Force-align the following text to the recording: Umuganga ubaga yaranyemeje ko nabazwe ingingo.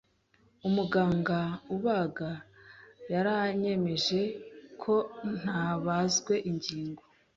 Umuganga 0.67 1.39
ubaga 1.75 2.29
yaranyemeje 3.11 4.21
ko 4.81 4.93
nabazwe 5.43 6.33
ingingo. 6.49 7.03